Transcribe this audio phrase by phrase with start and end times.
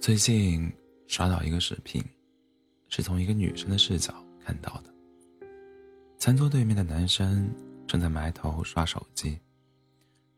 [0.00, 0.70] 最近
[1.06, 2.04] 刷到一个视频，
[2.88, 4.94] 是从一个女生的视角看到的。
[6.18, 7.50] 餐桌对面的男生
[7.86, 9.38] 正在埋头刷手机，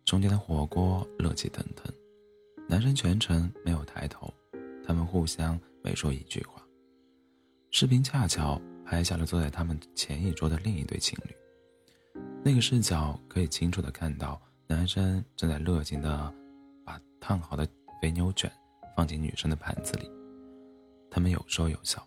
[0.04, 1.92] 中间的火锅热气腾腾，
[2.68, 4.32] 男生全程没有抬头，
[4.86, 6.62] 他们互相没说一句话。
[7.72, 11.34] 视频恰巧拍下了坐在他们前一桌的另一对情侣，
[12.44, 16.32] 那个视角可以清楚的看到男生正在热情的
[16.84, 17.66] 把烫好的
[18.00, 18.50] 肥牛卷。
[18.96, 20.10] 放进女生的盘子里，
[21.10, 22.02] 他们有说有笑。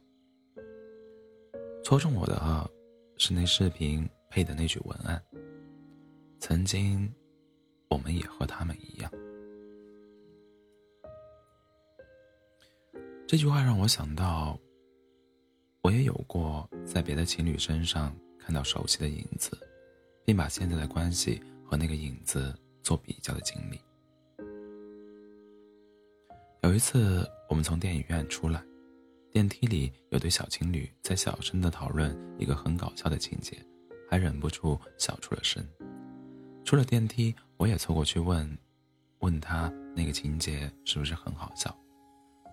[1.83, 2.67] 戳中我的
[3.15, 5.21] 是那视频配的那句文案
[6.41, 7.13] ：“曾经，
[7.89, 9.11] 我们也和他们一样。”
[13.27, 14.59] 这句话让我想到，
[15.83, 19.55] 我也有过在别的情侣身上看到熟悉的影子，
[20.25, 22.51] 并把现在的关系和那个影子
[22.81, 23.79] 做比较的经历。
[26.63, 28.59] 有一次，我们从电影院出来，
[29.29, 33.55] 电梯里有对小情侣在小声的讨论一个很搞笑的情节，
[34.09, 35.63] 还忍不住笑出了声。
[36.65, 38.57] 出了电梯，我也凑过去问，
[39.19, 41.73] 问他那个情节是不是很好笑。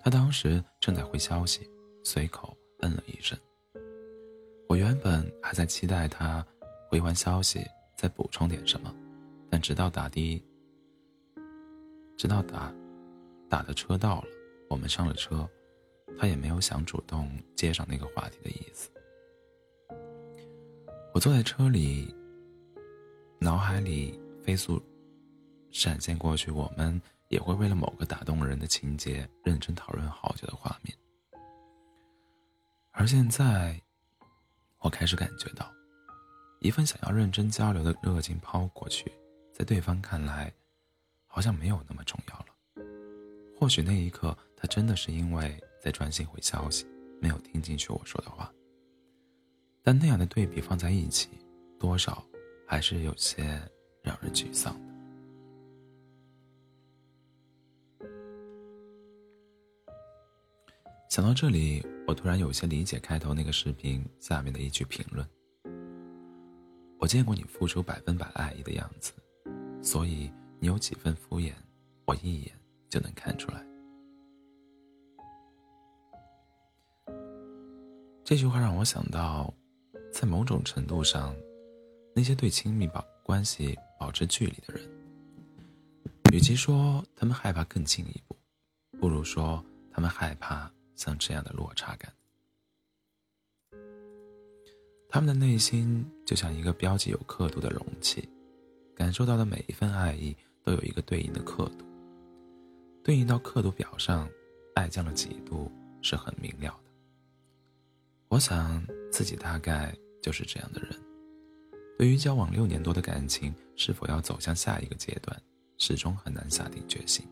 [0.04, 1.66] 他当时正在回消息，
[2.04, 3.36] 随口嗯了一声。
[4.69, 6.46] 我原本还在期待他
[6.91, 8.94] 回完消息再补充点什么，
[9.50, 10.44] 但直到打的，
[12.16, 12.72] 直到打。
[13.48, 14.28] 打的车到了，
[14.69, 15.48] 我们上了车，
[16.19, 18.91] 他也没有想主动接上那个话题的意思。
[21.14, 22.12] 我坐在车里，
[23.38, 24.83] 脑海里飞速
[25.70, 30.92] 闪现过去，我们也会为了某个打动人的情节认真讨论好久的画面。
[32.91, 33.81] 而现在，
[34.81, 35.72] 我开始感觉到，
[36.58, 39.08] 一份想要认真交流的热情抛过去，
[39.56, 40.52] 在对方看来，
[41.24, 42.46] 好像没有那么重要了。
[43.58, 46.84] 或许那一刻，他真的是因为在专心回消息，
[47.22, 48.53] 没有听进去我说的话。
[49.82, 51.31] 但那样的对比放在一起，
[51.81, 52.22] 多少
[52.66, 53.42] 还是有些
[54.03, 54.94] 让人沮丧的。
[61.08, 65.26] 想到这里，我突然有些理解开头那个视频下面的一句评论
[67.00, 69.14] ：“我见过你付出百分百爱意的样子，
[69.86, 70.30] 所以
[70.60, 71.54] 你有几分敷衍，
[72.04, 72.52] 我一眼。”
[72.88, 73.66] 就能看出来。
[78.25, 79.52] 这句话让我想到，
[80.12, 81.34] 在某种程度上，
[82.14, 84.88] 那些对亲密保关系保持距离的人，
[86.32, 88.36] 与其说他们害怕更进一步，
[89.00, 92.10] 不如说他们害怕像这样的落差感。
[95.08, 98.26] 他们的内心就像一个标记有刻度的容器，
[98.96, 100.34] 感受到的每一份爱意
[100.64, 101.84] 都有一个对应的刻度。
[103.04, 104.28] 对应到刻度表上，
[104.74, 105.70] 爱降了几度
[106.00, 106.90] 是很明了的。
[108.28, 110.98] 我想自己大概就是这样的人。
[111.98, 115.40] 对于交往六年多的感情是否要走向下一个阶段，
[115.78, 117.24] 始终很难下定决心。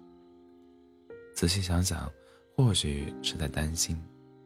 [1.34, 2.10] 仔细想想，
[2.56, 4.00] 或许是在担心，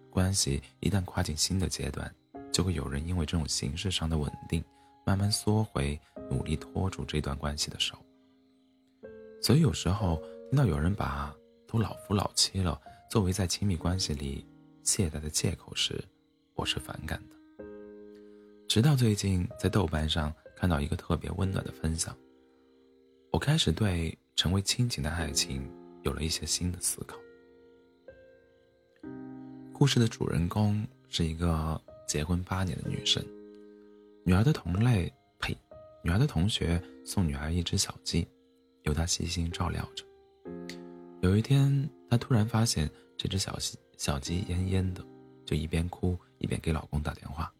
[0.09, 2.13] 关系一旦跨进新的阶段，
[2.51, 4.65] 就会有人因为这种形式上的稳定，
[5.05, 6.01] 慢慢缩回
[6.31, 7.97] 努力拖住这段关系的手。
[9.43, 10.23] 所以有时候。
[10.51, 11.31] 听到有人把
[11.67, 12.81] 都老夫老妻了
[13.11, 14.47] 作为在亲密关系里
[14.83, 16.03] 懈怠的借口时，
[16.55, 17.65] 我是反感的。
[18.67, 22.17] 直到最近在豆瓣上看到一个特别温暖的分享，
[23.31, 25.71] 我开始对成为亲情的爱情
[26.03, 27.19] 有了一些新的思考。
[29.75, 33.23] 故事的主人公是一个结婚八年的女生，
[34.25, 35.13] 女儿的同类，
[36.03, 38.27] 女儿的同学送女儿一只小鸡，
[38.83, 40.05] 由她细心照料着。
[41.21, 45.05] 有一天，她突然发现这只小鸡小鸡奄奄的，
[45.45, 47.53] 就一边哭一边给老公打电话。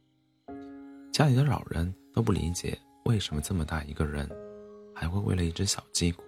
[1.13, 4.31] 家里的老人都不理解为什么这么大一个人，
[4.95, 6.23] 还会为了一只小鸡哭，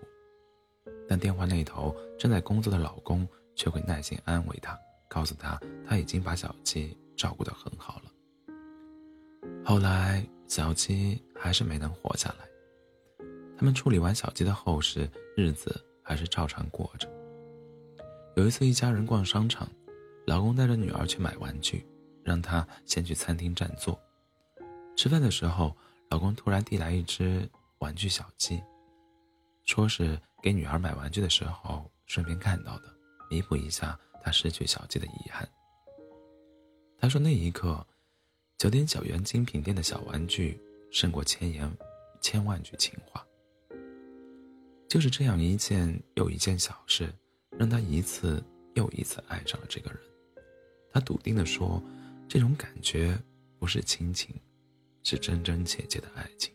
[1.09, 4.77] 但电话那头正在工作的老公却会耐心安慰她，
[5.09, 8.11] 告诉她他已经把小鸡照顾得很好了。
[9.65, 13.25] 后来，小鸡还是没能活下来。
[13.57, 17.09] 他们处理完小鸡的后事，日子还是照常过着。
[18.35, 19.71] 有一次，一家人逛商场，
[20.27, 21.87] 老公带着女儿去买玩具，
[22.25, 23.97] 让她先去餐厅占座。
[24.97, 25.73] 吃饭的时候，
[26.09, 27.49] 老公突然递来一只
[27.79, 28.61] 玩具小鸡，
[29.65, 32.93] 说是给女儿买玩具的时候顺便看到的，
[33.31, 35.49] 弥补一下他失去小鸡的遗憾。
[36.99, 37.87] 他说那一刻，
[38.61, 40.61] 九点九元精品店的小玩具
[40.91, 41.67] 胜过千言
[42.21, 43.27] 千万句情话。
[44.87, 47.11] 就是这样一件又一件小事，
[47.57, 49.99] 让他一次又一次爱上了这个人。
[50.93, 51.83] 他笃定地说
[52.29, 53.19] ：“这种感觉
[53.59, 54.39] 不是亲情，
[55.05, 56.53] 是真真切切的爱情。”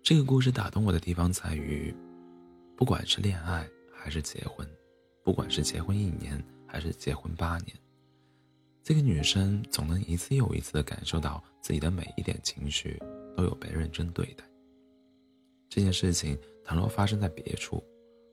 [0.00, 1.92] 这个故事打动我的地方在于，
[2.76, 4.64] 不管是恋爱还是结婚，
[5.24, 6.40] 不管是结婚一年
[6.72, 7.76] 还是结婚八年，
[8.82, 12.98] 这个女生总能一次又一次的感受到自己的每一点情绪
[13.36, 14.42] 都有被认真对待。
[15.68, 17.84] 这件事情倘若发生在别处，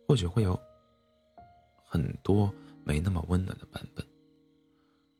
[0.07, 0.57] 或许会有。
[1.91, 2.53] 很多
[2.83, 4.05] 没那么温暖的版本。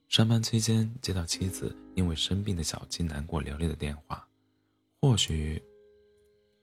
[0.08, 4.24] 上班期间接到妻子因为生病的小鸡难过流泪的电话，
[5.02, 5.60] 或许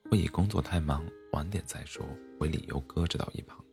[0.08, 2.06] 会以工作太忙晚点再说
[2.38, 3.65] 为理由搁置到一旁。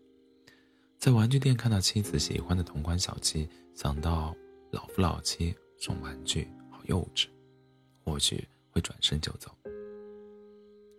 [1.03, 3.45] 在玩具店看到妻子喜欢的同款小鸡，
[3.75, 4.33] 想到
[4.71, 7.27] 老夫老妻送玩具好幼稚，
[8.05, 9.51] 或许会转身就走。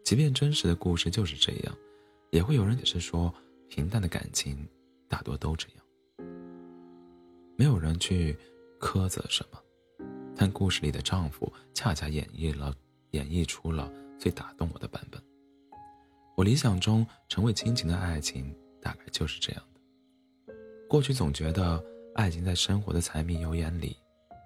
[0.05, 1.75] 即便真实的故事就是这样，
[2.31, 3.35] 也会有人解释说
[3.67, 4.69] 平淡的感情。
[5.09, 6.27] 大多都这样，
[7.56, 8.37] 没有人去
[8.79, 9.59] 苛责什么，
[10.37, 12.75] 但故事里的丈夫恰恰演绎了，
[13.12, 15.19] 演绎出了最打动我的版本。
[16.37, 19.65] 我理想中成为亲情的爱情，大概就是这样。
[20.94, 23.96] 过去总觉得爱情在生活的柴米油盐里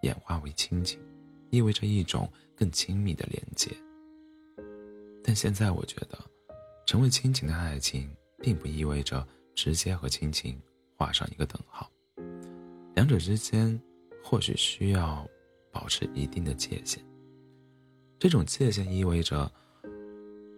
[0.01, 0.99] 演化为亲情，
[1.51, 3.71] 意味着一种更亲密的连接。
[5.23, 6.19] 但现在我觉得，
[6.87, 8.09] 成为亲情的爱情，
[8.39, 9.29] 并不意味着。
[9.55, 10.59] 直接和亲情
[10.97, 11.91] 画上一个等号，
[12.95, 13.79] 两者之间
[14.25, 15.29] 或许需要
[15.71, 17.05] 保持一定的界限。
[18.19, 19.53] 这种界限意味着，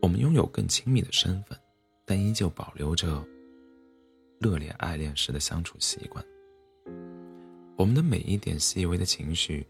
[0.00, 1.58] 我们拥有更亲密的身份，
[2.04, 3.26] 但依旧保留着
[4.40, 6.25] 热烈爱恋时的相处习惯。
[7.76, 9.66] 我们的每一点细微的情绪，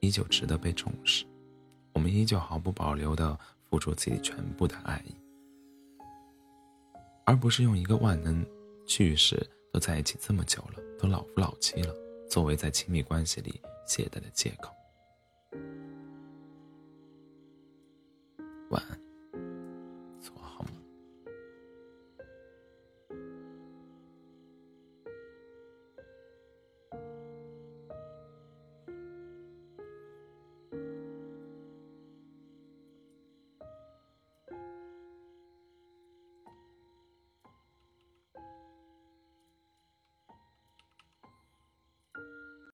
[0.00, 1.24] 依旧值得被重视。
[1.92, 3.38] 我们依旧毫不保留的
[3.70, 5.14] 付出自己全部的爱意。
[7.24, 8.44] 而不是用一个万能
[8.84, 9.40] 句式
[9.72, 11.94] 都在一起这么久了，都老夫老妻了，
[12.28, 14.74] 作为在亲密关系里懈怠的借口。
[18.70, 19.11] 晚安。